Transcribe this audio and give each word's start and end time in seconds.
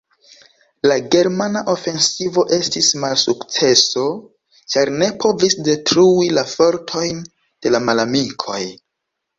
La 0.91 0.95
germana 1.15 1.61
ofensivo 1.73 2.45
estis 2.57 2.89
malsukceso, 3.05 4.07
ĉar 4.75 4.95
ne 5.03 5.11
povis 5.27 5.61
detrui 5.71 6.35
la 6.41 6.49
fortojn 6.57 7.25
de 7.29 7.77
la 7.79 7.87
malamikoj. 7.91 8.63